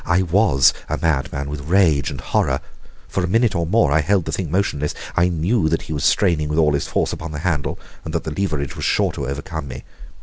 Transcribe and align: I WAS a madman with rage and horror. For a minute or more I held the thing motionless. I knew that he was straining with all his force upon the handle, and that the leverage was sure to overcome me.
I 0.07 0.23
WAS 0.23 0.73
a 0.89 0.97
madman 0.97 1.47
with 1.47 1.67
rage 1.69 2.09
and 2.09 2.19
horror. 2.19 2.59
For 3.07 3.23
a 3.23 3.27
minute 3.27 3.53
or 3.53 3.67
more 3.67 3.91
I 3.91 4.01
held 4.01 4.25
the 4.25 4.31
thing 4.31 4.49
motionless. 4.49 4.95
I 5.15 5.29
knew 5.29 5.69
that 5.69 5.83
he 5.83 5.93
was 5.93 6.03
straining 6.03 6.49
with 6.49 6.57
all 6.57 6.73
his 6.73 6.87
force 6.87 7.13
upon 7.13 7.33
the 7.33 7.37
handle, 7.45 7.77
and 8.03 8.11
that 8.15 8.23
the 8.23 8.31
leverage 8.31 8.75
was 8.75 8.83
sure 8.83 9.11
to 9.11 9.27
overcome 9.27 9.67
me. 9.67 9.83